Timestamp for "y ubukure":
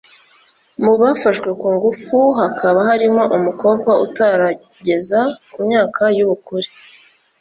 6.17-6.69